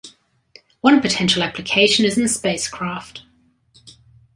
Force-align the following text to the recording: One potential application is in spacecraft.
One 0.79 0.99
potential 0.99 1.43
application 1.43 2.05
is 2.05 2.17
in 2.17 2.27
spacecraft. 2.27 3.21